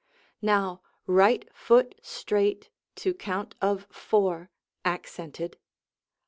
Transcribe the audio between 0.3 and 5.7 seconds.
Now right foot straight, to count of "four" accented.